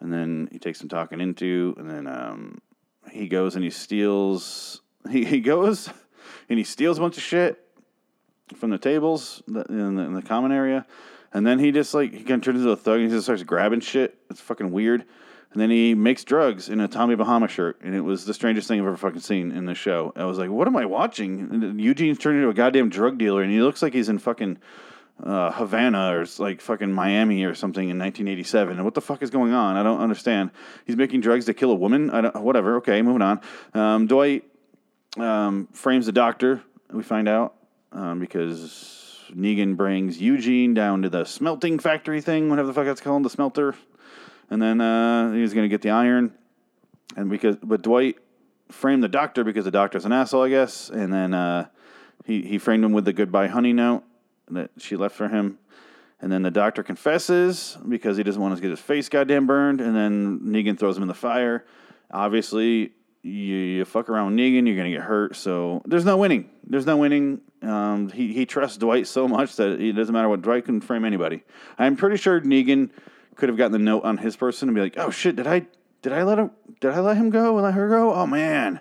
And 0.00 0.12
then 0.12 0.48
he 0.50 0.58
takes 0.58 0.78
some 0.78 0.88
talking 0.88 1.20
into, 1.20 1.74
and 1.78 1.88
then 1.88 2.06
um, 2.06 2.58
he 3.10 3.28
goes 3.28 3.54
and 3.54 3.64
he 3.64 3.70
steals. 3.70 4.80
He, 5.10 5.22
he 5.22 5.40
goes 5.40 5.90
and 6.48 6.58
he 6.58 6.64
steals 6.64 6.96
a 6.96 7.02
bunch 7.02 7.18
of 7.18 7.22
shit 7.22 7.62
from 8.56 8.70
the 8.70 8.78
tables 8.78 9.42
in 9.46 9.52
the, 9.96 10.02
in 10.02 10.14
the 10.14 10.22
common 10.22 10.50
area 10.50 10.86
and 11.34 11.44
then 11.44 11.58
he 11.58 11.72
just 11.72 11.92
like 11.92 12.12
he 12.12 12.22
kind 12.22 12.40
of 12.40 12.42
turns 12.42 12.60
into 12.60 12.70
a 12.70 12.76
thug 12.76 13.00
and 13.00 13.10
he 13.10 13.14
just 13.14 13.24
starts 13.24 13.42
grabbing 13.42 13.80
shit. 13.80 14.16
It's 14.30 14.40
fucking 14.40 14.70
weird. 14.70 15.04
And 15.54 15.62
then 15.62 15.70
he 15.70 15.94
makes 15.94 16.24
drugs 16.24 16.68
in 16.68 16.80
a 16.80 16.88
Tommy 16.88 17.14
Bahama 17.14 17.46
shirt, 17.46 17.80
and 17.80 17.94
it 17.94 18.00
was 18.00 18.24
the 18.24 18.34
strangest 18.34 18.66
thing 18.66 18.80
I've 18.80 18.86
ever 18.88 18.96
fucking 18.96 19.20
seen 19.20 19.52
in 19.52 19.66
the 19.66 19.74
show. 19.74 20.12
I 20.16 20.24
was 20.24 20.36
like, 20.36 20.50
"What 20.50 20.66
am 20.66 20.76
I 20.76 20.84
watching?" 20.84 21.38
And 21.38 21.80
Eugene's 21.80 22.18
turned 22.18 22.38
into 22.38 22.48
a 22.48 22.54
goddamn 22.54 22.88
drug 22.88 23.18
dealer, 23.18 23.40
and 23.40 23.52
he 23.52 23.62
looks 23.62 23.80
like 23.80 23.94
he's 23.94 24.08
in 24.08 24.18
fucking 24.18 24.58
uh, 25.22 25.52
Havana 25.52 26.12
or 26.12 26.26
like 26.38 26.60
fucking 26.60 26.92
Miami 26.92 27.44
or 27.44 27.54
something 27.54 27.88
in 27.88 27.96
1987. 28.00 28.74
And 28.74 28.84
what 28.84 28.94
the 28.94 29.00
fuck 29.00 29.22
is 29.22 29.30
going 29.30 29.52
on? 29.52 29.76
I 29.76 29.84
don't 29.84 30.00
understand. 30.00 30.50
He's 30.86 30.96
making 30.96 31.20
drugs 31.20 31.44
to 31.44 31.54
kill 31.54 31.70
a 31.70 31.76
woman. 31.76 32.10
I 32.10 32.20
don't. 32.22 32.42
Whatever. 32.42 32.78
Okay, 32.78 33.00
moving 33.02 33.22
on. 33.22 33.40
Um, 33.74 34.08
Dwight 34.08 34.42
um, 35.16 35.68
frames 35.72 36.06
the 36.06 36.12
doctor. 36.12 36.62
We 36.90 37.04
find 37.04 37.28
out 37.28 37.54
um, 37.92 38.18
because 38.18 39.22
Negan 39.32 39.76
brings 39.76 40.20
Eugene 40.20 40.74
down 40.74 41.02
to 41.02 41.08
the 41.08 41.24
smelting 41.24 41.78
factory 41.78 42.20
thing, 42.20 42.50
whatever 42.50 42.66
the 42.66 42.74
fuck 42.74 42.86
that's 42.86 43.00
called, 43.00 43.22
the 43.22 43.30
smelter, 43.30 43.76
and 44.50 44.60
then 44.60 44.80
uh, 44.80 45.32
he's 45.32 45.54
going 45.54 45.64
to 45.64 45.68
get 45.68 45.82
the 45.82 45.90
iron. 45.90 46.32
And 47.16 47.30
because, 47.30 47.56
but 47.62 47.82
Dwight 47.82 48.16
framed 48.70 49.02
the 49.02 49.08
doctor 49.08 49.44
because 49.44 49.64
the 49.64 49.70
doctor's 49.70 50.04
an 50.04 50.12
asshole, 50.12 50.42
I 50.42 50.48
guess. 50.48 50.90
And 50.90 51.12
then 51.12 51.34
uh, 51.34 51.66
he 52.24 52.42
he 52.42 52.58
framed 52.58 52.84
him 52.84 52.92
with 52.92 53.04
the 53.04 53.12
goodbye 53.12 53.48
honey 53.48 53.72
note 53.72 54.04
that 54.50 54.70
she 54.78 54.96
left 54.96 55.14
for 55.14 55.28
him. 55.28 55.58
And 56.20 56.32
then 56.32 56.42
the 56.42 56.50
doctor 56.50 56.82
confesses 56.82 57.76
because 57.86 58.16
he 58.16 58.22
doesn't 58.22 58.40
want 58.40 58.54
to 58.56 58.60
get 58.60 58.70
his 58.70 58.80
face 58.80 59.08
goddamn 59.08 59.46
burned. 59.46 59.80
And 59.80 59.94
then 59.94 60.40
Negan 60.40 60.78
throws 60.78 60.96
him 60.96 61.02
in 61.02 61.08
the 61.08 61.14
fire. 61.14 61.66
Obviously, 62.10 62.92
you, 63.22 63.30
you 63.30 63.84
fuck 63.84 64.08
around 64.08 64.36
Negan, 64.36 64.66
you're 64.66 64.76
going 64.76 64.90
to 64.90 64.96
get 64.96 65.02
hurt. 65.02 65.36
So 65.36 65.82
there's 65.84 66.04
no 66.04 66.16
winning. 66.16 66.48
There's 66.66 66.86
no 66.86 66.96
winning. 66.96 67.40
Um, 67.62 68.08
he, 68.10 68.32
he 68.32 68.46
trusts 68.46 68.78
Dwight 68.78 69.06
so 69.06 69.26
much 69.26 69.56
that 69.56 69.80
it 69.80 69.92
doesn't 69.92 70.12
matter 70.12 70.28
what 70.28 70.42
Dwight 70.42 70.64
can 70.64 70.80
frame 70.80 71.04
anybody. 71.04 71.42
I'm 71.78 71.96
pretty 71.96 72.16
sure 72.16 72.40
Negan 72.40 72.90
could 73.36 73.48
have 73.48 73.58
gotten 73.58 73.72
the 73.72 73.78
note 73.78 74.04
on 74.04 74.18
his 74.18 74.36
person 74.36 74.68
and 74.68 74.74
be 74.74 74.80
like, 74.80 74.94
"Oh 74.96 75.10
shit, 75.10 75.36
did 75.36 75.46
I 75.46 75.66
did 76.02 76.12
I 76.12 76.22
let 76.22 76.38
him 76.38 76.50
did 76.80 76.92
I 76.92 77.00
let 77.00 77.16
him 77.16 77.30
go 77.30 77.54
and 77.54 77.64
let 77.64 77.74
her 77.74 77.88
go? 77.88 78.12
Oh 78.12 78.26
man, 78.26 78.80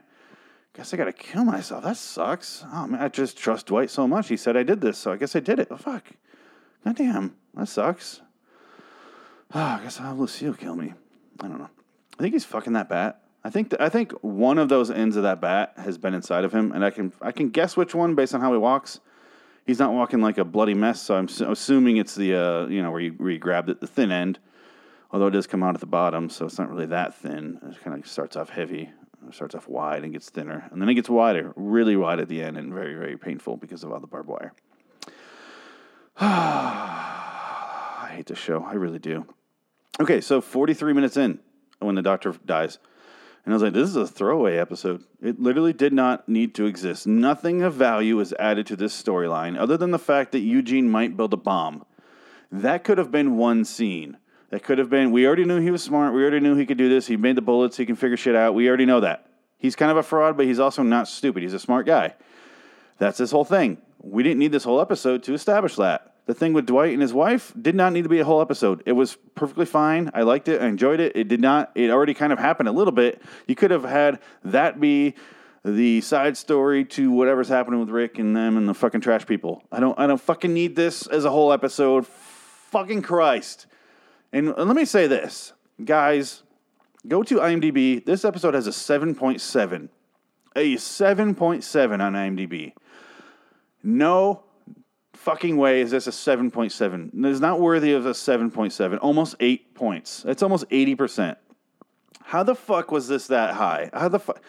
guess 0.73 0.93
I 0.93 0.97
gotta 0.97 1.13
kill 1.13 1.45
myself. 1.45 1.83
That 1.83 1.97
sucks. 1.97 2.65
Oh 2.71 2.87
man, 2.87 3.01
I 3.01 3.07
just 3.07 3.37
trust 3.37 3.67
Dwight 3.67 3.89
so 3.89 4.07
much. 4.07 4.27
He 4.27 4.37
said 4.37 4.57
I 4.57 4.63
did 4.63 4.81
this, 4.81 4.97
so 4.97 5.11
I 5.11 5.17
guess 5.17 5.35
I 5.35 5.39
did 5.39 5.59
it. 5.59 5.67
Oh 5.71 5.77
fuck, 5.77 6.05
goddamn, 6.83 7.35
that 7.55 7.67
sucks. 7.67 8.21
Oh, 9.53 9.59
I 9.79 9.81
guess 9.83 9.99
I'll 9.99 10.07
have 10.07 10.19
Lucille 10.19 10.53
kill 10.53 10.75
me. 10.75 10.93
I 11.41 11.47
don't 11.47 11.59
know. 11.59 11.69
I 12.17 12.21
think 12.21 12.33
he's 12.33 12.45
fucking 12.45 12.73
that 12.73 12.89
bat. 12.89 13.21
I 13.43 13.49
think 13.49 13.71
th- 13.71 13.81
I 13.81 13.89
think 13.89 14.11
one 14.21 14.57
of 14.57 14.69
those 14.69 14.89
ends 14.89 15.15
of 15.15 15.23
that 15.23 15.41
bat 15.41 15.73
has 15.77 15.97
been 15.97 16.13
inside 16.13 16.45
of 16.45 16.53
him, 16.53 16.71
and 16.71 16.83
I 16.85 16.91
can 16.91 17.11
I 17.21 17.31
can 17.31 17.49
guess 17.49 17.75
which 17.75 17.93
one 17.93 18.15
based 18.15 18.33
on 18.33 18.41
how 18.41 18.51
he 18.51 18.57
walks. 18.57 18.99
He's 19.65 19.79
not 19.79 19.93
walking 19.93 20.21
like 20.21 20.37
a 20.37 20.43
bloody 20.43 20.73
mess, 20.73 21.01
so 21.01 21.15
I'm 21.15 21.27
su- 21.27 21.49
assuming 21.49 21.97
it's 21.97 22.15
the 22.15 22.35
uh, 22.35 22.67
you 22.67 22.81
know 22.81 22.91
where 22.91 23.01
you 23.01 23.11
where 23.11 23.31
you 23.31 23.39
grabbed 23.39 23.69
it, 23.69 23.79
the 23.79 23.87
thin 23.87 24.11
end. 24.11 24.39
Although 25.11 25.27
it 25.27 25.31
does 25.31 25.47
come 25.47 25.63
out 25.63 25.75
at 25.75 25.79
the 25.79 25.85
bottom, 25.85 26.29
so 26.29 26.45
it's 26.45 26.57
not 26.57 26.69
really 26.69 26.87
that 26.87 27.13
thin. 27.15 27.59
It 27.69 27.81
kind 27.83 27.97
of 27.97 28.07
starts 28.07 28.35
off 28.35 28.49
heavy, 28.49 28.89
starts 29.31 29.55
off 29.55 29.67
wide 29.67 30.03
and 30.03 30.11
gets 30.11 30.29
thinner, 30.29 30.67
and 30.71 30.81
then 30.81 30.89
it 30.89 30.95
gets 30.95 31.09
wider, 31.09 31.53
really 31.55 31.95
wide 31.95 32.19
at 32.19 32.27
the 32.27 32.41
end, 32.41 32.57
and 32.57 32.73
very 32.73 32.95
very 32.95 33.17
painful 33.17 33.57
because 33.57 33.83
of 33.83 33.91
all 33.91 33.99
the 33.99 34.07
barbed 34.07 34.27
wire. 34.27 34.53
I 36.19 38.11
hate 38.11 38.25
this 38.27 38.37
show, 38.37 38.63
I 38.63 38.73
really 38.73 38.99
do. 38.99 39.25
Okay, 39.99 40.21
so 40.21 40.41
43 40.41 40.93
minutes 40.93 41.17
in 41.17 41.39
when 41.79 41.95
the 41.95 42.01
doctor 42.01 42.35
dies. 42.45 42.79
And 43.45 43.53
I 43.53 43.55
was 43.55 43.63
like, 43.63 43.73
this 43.73 43.89
is 43.89 43.95
a 43.95 44.07
throwaway 44.07 44.57
episode. 44.57 45.03
It 45.21 45.39
literally 45.39 45.73
did 45.73 45.91
not 45.91 46.29
need 46.29 46.55
to 46.55 46.65
exist. 46.65 47.05
Nothing 47.05 47.61
of 47.61 47.73
value 47.73 48.19
is 48.21 48.33
added 48.39 48.65
to 48.67 48.75
this 48.77 48.99
storyline 49.01 49.57
other 49.57 49.75
than 49.75 49.91
the 49.91 49.99
fact 49.99 50.31
that 50.31 50.39
Eugene 50.39 50.89
might 50.89 51.17
build 51.17 51.33
a 51.33 51.37
bomb. 51.37 51.85
That 52.51 52.83
could 52.83 52.97
have 52.97 53.11
been 53.11 53.35
one 53.35 53.65
scene. 53.65 54.17
That 54.51 54.63
could 54.63 54.77
have 54.77 54.89
been, 54.89 55.11
we 55.11 55.25
already 55.25 55.45
knew 55.45 55.59
he 55.59 55.71
was 55.71 55.83
smart. 55.83 56.13
We 56.13 56.21
already 56.21 56.39
knew 56.39 56.55
he 56.55 56.65
could 56.65 56.77
do 56.77 56.87
this. 56.87 57.07
He 57.07 57.17
made 57.17 57.35
the 57.35 57.41
bullets. 57.41 57.75
He 57.75 57.85
can 57.85 57.95
figure 57.95 58.15
shit 58.15 58.35
out. 58.35 58.53
We 58.53 58.67
already 58.67 58.85
know 58.85 58.99
that. 58.99 59.27
He's 59.57 59.75
kind 59.75 59.91
of 59.91 59.97
a 59.97 60.03
fraud, 60.03 60.37
but 60.37 60.45
he's 60.45 60.59
also 60.59 60.83
not 60.83 61.07
stupid. 61.07 61.43
He's 61.43 61.53
a 61.53 61.59
smart 61.59 61.85
guy. 61.85 62.13
That's 62.99 63.17
this 63.17 63.31
whole 63.31 63.45
thing. 63.45 63.79
We 63.99 64.23
didn't 64.23 64.39
need 64.39 64.51
this 64.51 64.63
whole 64.63 64.79
episode 64.79 65.23
to 65.23 65.33
establish 65.33 65.75
that. 65.77 66.12
The 66.25 66.33
thing 66.33 66.53
with 66.53 66.65
Dwight 66.65 66.93
and 66.93 67.01
his 67.01 67.13
wife 67.13 67.53
did 67.59 67.75
not 67.75 67.91
need 67.91 68.03
to 68.03 68.09
be 68.09 68.19
a 68.19 68.25
whole 68.25 68.41
episode. 68.41 68.81
It 68.85 68.93
was 68.93 69.17
perfectly 69.35 69.65
fine. 69.65 70.09
I 70.13 70.21
liked 70.21 70.47
it. 70.47 70.61
I 70.61 70.67
enjoyed 70.67 71.01
it. 71.01 71.15
It 71.15 71.27
did 71.27 71.41
not, 71.41 71.71
it 71.75 71.89
already 71.89 72.13
kind 72.13 72.31
of 72.31 72.39
happened 72.39 72.69
a 72.69 72.71
little 72.71 72.93
bit. 72.93 73.21
You 73.45 73.55
could 73.55 73.71
have 73.71 73.83
had 73.83 74.19
that 74.45 74.79
be 74.79 75.15
the 75.65 76.01
side 76.01 76.37
story 76.37 76.85
to 76.85 77.11
whatever's 77.11 77.49
happening 77.49 77.79
with 77.79 77.89
Rick 77.89 78.19
and 78.19 78.35
them 78.35 78.55
and 78.57 78.67
the 78.67 78.73
fucking 78.73 79.01
trash 79.01 79.25
people. 79.25 79.63
I 79.71 79.81
don't, 79.81 79.97
I 79.99 80.07
don't 80.07 80.21
fucking 80.21 80.53
need 80.53 80.75
this 80.75 81.07
as 81.07 81.25
a 81.25 81.29
whole 81.29 81.51
episode. 81.51 82.07
Fucking 82.07 83.01
Christ. 83.01 83.65
And 84.31 84.55
let 84.55 84.75
me 84.75 84.85
say 84.85 85.07
this, 85.07 85.53
guys, 85.83 86.43
go 87.07 87.21
to 87.23 87.35
IMDb. 87.35 88.03
This 88.03 88.23
episode 88.25 88.53
has 88.53 88.65
a 88.65 88.71
7.7. 88.71 89.89
A 90.55 90.75
7.7 90.75 92.01
on 92.01 92.13
IMDb. 92.13 92.73
No 93.83 94.43
fucking 95.13 95.57
way 95.57 95.81
is 95.81 95.91
this 95.91 96.07
a 96.07 96.11
7.7. 96.11 97.25
It's 97.25 97.39
not 97.39 97.59
worthy 97.59 97.93
of 97.93 98.05
a 98.05 98.11
7.7. 98.11 98.99
Almost 99.01 99.35
8 99.39 99.75
points. 99.75 100.25
It's 100.27 100.43
almost 100.43 100.69
80%. 100.69 101.35
How 102.23 102.43
the 102.43 102.55
fuck 102.55 102.91
was 102.91 103.07
this 103.07 103.27
that 103.27 103.53
high? 103.55 103.89
How 103.93 104.07
the 104.07 104.19
fuck? 104.19 104.41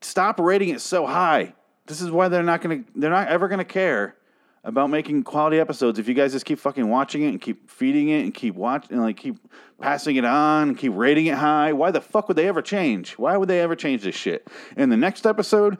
Stop 0.00 0.40
rating 0.40 0.70
it 0.70 0.80
so 0.80 1.06
high. 1.06 1.54
This 1.86 2.00
is 2.00 2.10
why 2.10 2.28
they're 2.28 2.42
not 2.42 2.62
to 2.62 2.84
they're 2.94 3.10
not 3.10 3.28
ever 3.28 3.48
to 3.48 3.64
care 3.64 4.16
about 4.64 4.90
making 4.90 5.24
quality 5.24 5.58
episodes 5.58 5.98
if 5.98 6.06
you 6.06 6.14
guys 6.14 6.32
just 6.32 6.44
keep 6.44 6.58
fucking 6.58 6.88
watching 6.88 7.22
it 7.22 7.28
and 7.28 7.40
keep 7.40 7.68
feeding 7.68 8.10
it 8.10 8.22
and 8.22 8.32
keep 8.32 8.54
watching 8.54 8.92
and 8.92 9.02
like 9.02 9.16
keep 9.16 9.36
passing 9.80 10.16
it 10.16 10.24
on 10.24 10.68
and 10.68 10.78
keep 10.78 10.92
rating 10.94 11.26
it 11.26 11.34
high. 11.34 11.72
Why 11.72 11.90
the 11.90 12.00
fuck 12.00 12.28
would 12.28 12.36
they 12.36 12.46
ever 12.46 12.62
change? 12.62 13.12
Why 13.18 13.36
would 13.36 13.48
they 13.48 13.60
ever 13.60 13.74
change 13.74 14.02
this 14.02 14.14
shit? 14.14 14.46
In 14.76 14.90
the 14.90 14.96
next 14.96 15.26
episode, 15.26 15.78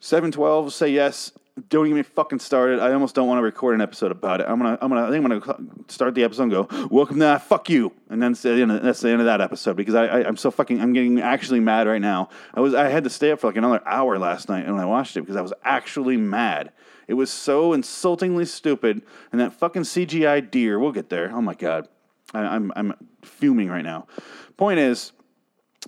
712 0.00 0.72
say 0.72 0.88
yes. 0.88 1.32
Don't 1.68 1.86
get 1.86 1.94
me 1.94 2.02
fucking 2.02 2.38
started. 2.38 2.80
I 2.80 2.94
almost 2.94 3.14
don't 3.14 3.28
want 3.28 3.38
to 3.38 3.42
record 3.42 3.74
an 3.74 3.82
episode 3.82 4.10
about 4.10 4.40
it. 4.40 4.46
I'm 4.48 4.58
gonna, 4.58 4.78
I'm 4.80 4.88
gonna, 4.88 5.06
I 5.06 5.10
think 5.10 5.22
I'm 5.22 5.38
gonna 5.38 5.66
start 5.88 6.14
the 6.14 6.24
episode 6.24 6.44
and 6.44 6.52
go, 6.52 6.68
"Welcome 6.90 7.16
to 7.16 7.24
that, 7.24 7.42
fuck 7.42 7.68
you," 7.68 7.92
and 8.08 8.22
then 8.22 8.32
that's 8.32 9.00
the 9.00 9.10
end 9.10 9.20
of 9.20 9.26
that 9.26 9.42
episode 9.42 9.76
because 9.76 9.94
I, 9.94 10.06
I, 10.06 10.26
I'm 10.26 10.38
so 10.38 10.50
fucking, 10.50 10.80
I'm 10.80 10.94
getting 10.94 11.20
actually 11.20 11.60
mad 11.60 11.86
right 11.86 12.00
now. 12.00 12.30
I 12.54 12.60
was, 12.60 12.72
I 12.72 12.88
had 12.88 13.04
to 13.04 13.10
stay 13.10 13.32
up 13.32 13.40
for 13.40 13.48
like 13.48 13.58
another 13.58 13.86
hour 13.86 14.18
last 14.18 14.48
night 14.48 14.66
when 14.66 14.80
I 14.80 14.86
watched 14.86 15.14
it 15.18 15.20
because 15.20 15.36
I 15.36 15.42
was 15.42 15.52
actually 15.62 16.16
mad. 16.16 16.72
It 17.06 17.14
was 17.14 17.30
so 17.30 17.74
insultingly 17.74 18.46
stupid, 18.46 19.02
and 19.30 19.38
that 19.38 19.52
fucking 19.52 19.82
CGI 19.82 20.50
deer. 20.50 20.78
We'll 20.78 20.92
get 20.92 21.10
there. 21.10 21.30
Oh 21.34 21.42
my 21.42 21.54
god, 21.54 21.86
I, 22.32 22.40
I'm, 22.40 22.72
I'm 22.76 22.94
fuming 23.20 23.68
right 23.68 23.84
now. 23.84 24.06
Point 24.56 24.78
is, 24.78 25.12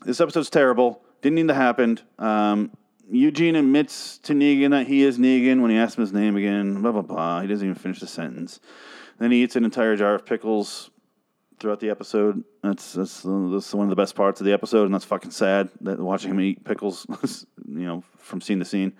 this 0.04 0.20
episode's 0.20 0.50
terrible. 0.50 1.02
Didn't 1.22 1.36
need 1.36 1.48
to 1.48 1.54
happen. 1.54 2.00
Um, 2.18 2.70
Eugene 3.10 3.56
admits 3.56 4.18
to 4.18 4.32
Negan 4.32 4.70
that 4.70 4.86
he 4.86 5.02
is 5.02 5.18
Negan 5.18 5.60
when 5.60 5.70
he 5.70 5.76
asks 5.76 5.96
him 5.96 6.02
his 6.02 6.12
name 6.12 6.36
again. 6.36 6.80
Blah 6.82 6.92
blah 6.92 7.02
blah. 7.02 7.40
He 7.40 7.48
doesn't 7.48 7.66
even 7.66 7.78
finish 7.78 8.00
the 8.00 8.06
sentence. 8.06 8.60
Then 9.18 9.30
he 9.30 9.42
eats 9.42 9.56
an 9.56 9.64
entire 9.64 9.96
jar 9.96 10.14
of 10.14 10.26
pickles 10.26 10.90
throughout 11.60 11.80
the 11.80 11.90
episode. 11.90 12.44
That's 12.62 12.92
that's, 12.92 13.22
that's 13.22 13.74
one 13.74 13.84
of 13.84 13.90
the 13.90 13.96
best 13.96 14.14
parts 14.14 14.40
of 14.40 14.46
the 14.46 14.52
episode, 14.52 14.84
and 14.84 14.94
that's 14.94 15.04
fucking 15.04 15.30
sad 15.30 15.68
that 15.82 15.98
watching 15.98 16.30
him 16.30 16.40
eat 16.40 16.64
pickles, 16.64 17.06
you 17.68 17.86
know, 17.86 18.04
from 18.18 18.40
scene 18.40 18.58
to 18.58 18.64
scene. 18.64 18.92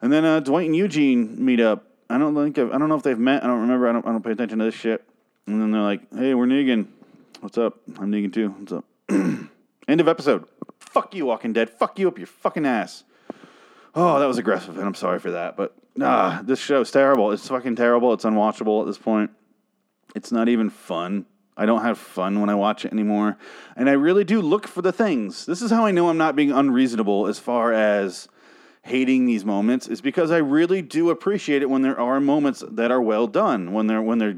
And 0.00 0.12
then 0.12 0.24
uh, 0.24 0.40
Dwight 0.40 0.66
and 0.66 0.76
Eugene 0.76 1.42
meet 1.44 1.60
up. 1.60 1.86
I 2.10 2.18
don't 2.18 2.34
think 2.34 2.58
I've, 2.58 2.72
I 2.72 2.78
don't 2.78 2.88
know 2.88 2.96
if 2.96 3.02
they've 3.02 3.18
met. 3.18 3.42
I 3.42 3.46
don't 3.46 3.62
remember. 3.62 3.88
I 3.88 3.92
don't 3.92 4.06
I 4.06 4.12
don't 4.12 4.22
pay 4.22 4.32
attention 4.32 4.58
to 4.58 4.66
this 4.66 4.74
shit. 4.74 5.04
And 5.46 5.60
then 5.60 5.70
they're 5.70 5.80
like, 5.80 6.02
"Hey, 6.14 6.34
we're 6.34 6.46
Negan. 6.46 6.88
What's 7.40 7.58
up? 7.58 7.80
I'm 7.98 8.10
Negan 8.10 8.32
too. 8.32 8.50
What's 8.50 8.72
up?" 8.72 8.84
End 9.88 10.00
of 10.00 10.08
episode. 10.08 10.46
Fuck 10.78 11.14
you, 11.14 11.26
Walking 11.26 11.52
Dead. 11.52 11.70
Fuck 11.70 11.98
you 11.98 12.08
up 12.08 12.18
your 12.18 12.26
fucking 12.26 12.64
ass. 12.64 13.04
Oh, 13.94 14.18
that 14.18 14.26
was 14.26 14.38
aggressive, 14.38 14.76
and 14.76 14.86
I'm 14.86 14.94
sorry 14.94 15.20
for 15.20 15.32
that. 15.32 15.56
But 15.56 15.76
ah, 16.00 16.42
this 16.44 16.58
show's 16.58 16.90
terrible. 16.90 17.30
It's 17.32 17.46
fucking 17.46 17.76
terrible. 17.76 18.12
It's 18.12 18.24
unwatchable 18.24 18.80
at 18.80 18.86
this 18.86 18.98
point. 18.98 19.30
It's 20.14 20.32
not 20.32 20.48
even 20.48 20.70
fun. 20.70 21.26
I 21.56 21.66
don't 21.66 21.82
have 21.82 21.98
fun 21.98 22.40
when 22.40 22.50
I 22.50 22.56
watch 22.56 22.84
it 22.84 22.92
anymore. 22.92 23.36
And 23.76 23.88
I 23.88 23.92
really 23.92 24.24
do 24.24 24.40
look 24.40 24.66
for 24.66 24.82
the 24.82 24.92
things. 24.92 25.46
This 25.46 25.62
is 25.62 25.70
how 25.70 25.86
I 25.86 25.92
know 25.92 26.08
I'm 26.08 26.18
not 26.18 26.34
being 26.34 26.50
unreasonable 26.50 27.28
as 27.28 27.38
far 27.38 27.72
as 27.72 28.28
hating 28.84 29.24
these 29.24 29.46
moments 29.46 29.88
is 29.88 30.02
because 30.02 30.30
I 30.30 30.36
really 30.36 30.82
do 30.82 31.08
appreciate 31.08 31.62
it 31.62 31.70
when 31.70 31.80
there 31.80 31.98
are 31.98 32.20
moments 32.20 32.62
that 32.70 32.90
are 32.90 33.00
well 33.00 33.26
done, 33.26 33.72
when 33.72 33.86
they're 33.86 34.02
when 34.02 34.18
they're 34.18 34.36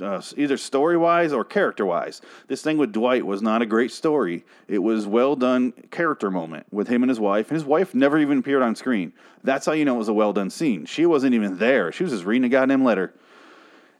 uh, 0.00 0.20
either 0.36 0.56
story 0.56 0.96
wise 0.96 1.32
or 1.32 1.44
character 1.44 1.86
wise. 1.86 2.20
This 2.48 2.60
thing 2.60 2.76
with 2.76 2.92
Dwight 2.92 3.24
was 3.24 3.40
not 3.40 3.62
a 3.62 3.66
great 3.66 3.92
story. 3.92 4.44
It 4.66 4.80
was 4.80 5.06
well 5.06 5.36
done 5.36 5.72
character 5.92 6.28
moment 6.28 6.66
with 6.72 6.88
him 6.88 7.04
and 7.04 7.08
his 7.08 7.20
wife. 7.20 7.50
And 7.50 7.54
his 7.54 7.64
wife 7.64 7.94
never 7.94 8.18
even 8.18 8.38
appeared 8.38 8.62
on 8.62 8.74
screen. 8.74 9.12
That's 9.44 9.64
how 9.64 9.72
you 9.72 9.84
know 9.84 9.94
it 9.94 9.98
was 9.98 10.08
a 10.08 10.12
well 10.12 10.32
done 10.32 10.50
scene. 10.50 10.86
She 10.86 11.06
wasn't 11.06 11.34
even 11.34 11.58
there. 11.58 11.92
She 11.92 12.02
was 12.02 12.12
just 12.12 12.24
reading 12.24 12.46
a 12.46 12.48
goddamn 12.48 12.82
letter, 12.82 13.14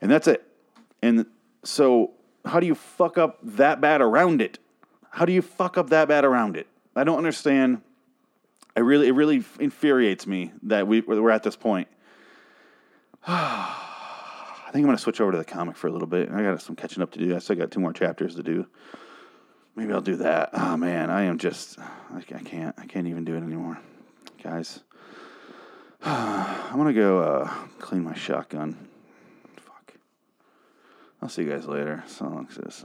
and 0.00 0.10
that's 0.10 0.26
it. 0.26 0.44
And 1.02 1.24
so, 1.62 2.10
how 2.44 2.58
do 2.58 2.66
you 2.66 2.74
fuck 2.74 3.16
up 3.16 3.38
that 3.44 3.80
bad 3.80 4.00
around 4.00 4.42
it? 4.42 4.58
How 5.10 5.24
do 5.24 5.32
you 5.32 5.40
fuck 5.40 5.78
up 5.78 5.90
that 5.90 6.08
bad 6.08 6.24
around 6.24 6.56
it? 6.56 6.66
I 6.96 7.04
don't 7.04 7.18
understand. 7.18 7.82
I 8.76 8.80
really, 8.80 9.08
it 9.08 9.12
really 9.12 9.44
infuriates 9.60 10.26
me 10.26 10.52
that 10.64 10.86
we, 10.86 11.00
we're 11.00 11.30
at 11.30 11.42
this 11.42 11.56
point. 11.56 11.88
I 13.26 14.70
think 14.72 14.82
I'm 14.82 14.86
going 14.86 14.96
to 14.96 15.02
switch 15.02 15.20
over 15.20 15.32
to 15.32 15.38
the 15.38 15.44
comic 15.44 15.76
for 15.76 15.86
a 15.86 15.92
little 15.92 16.08
bit. 16.08 16.30
I 16.30 16.42
got 16.42 16.60
some 16.60 16.74
catching 16.74 17.02
up 17.02 17.12
to 17.12 17.18
do. 17.18 17.34
I 17.34 17.38
still 17.38 17.56
got 17.56 17.70
two 17.70 17.80
more 17.80 17.92
chapters 17.92 18.34
to 18.34 18.42
do. 18.42 18.66
maybe 19.76 19.92
I'll 19.92 20.00
do 20.00 20.16
that. 20.16 20.50
Oh 20.52 20.76
man, 20.76 21.10
I 21.10 21.22
am 21.22 21.38
just 21.38 21.78
I, 21.78 22.18
I 22.34 22.40
can't 22.40 22.74
I 22.78 22.86
can't 22.86 23.06
even 23.06 23.24
do 23.24 23.34
it 23.34 23.42
anymore, 23.42 23.78
guys. 24.42 24.80
I'm 26.02 26.76
gonna 26.76 26.92
go 26.92 27.18
uh, 27.20 27.54
clean 27.78 28.02
my 28.02 28.14
shotgun. 28.14 28.88
Fuck. 29.56 29.94
I'll 31.22 31.28
see 31.28 31.42
you 31.42 31.50
guys 31.50 31.66
later. 31.66 32.02
So 32.08 32.24
long, 32.24 32.48
sis. 32.50 32.84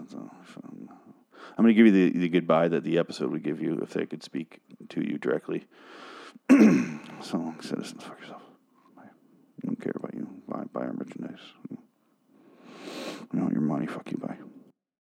I'm 1.58 1.64
gonna 1.64 1.74
give 1.74 1.88
you 1.88 1.92
the, 1.92 2.20
the 2.20 2.30
goodbye 2.30 2.68
that 2.70 2.84
the 2.84 2.98
episode 2.98 3.32
would 3.32 3.44
give 3.44 3.62
you 3.62 3.80
if 3.82 3.94
they 3.94 4.06
could 4.06 4.24
speak 4.24 4.60
to 4.90 5.02
you 5.02 5.18
directly. 5.18 5.66
so 6.50 7.38
long, 7.38 7.60
citizens. 7.62 8.04
Fuck 8.04 8.20
yourself. 8.22 8.42
I 8.98 9.04
don't 9.66 9.82
care 9.82 9.94
about 9.96 10.14
you. 10.14 10.28
Buy, 10.48 10.64
buy 10.72 10.82
our 10.82 10.94
merchandise. 10.94 11.42
You 13.34 13.42
want 13.42 13.54
your 13.54 13.62
money. 13.62 13.86
Fuck 13.86 14.12
you. 14.12 14.18
Bye. 14.18 14.38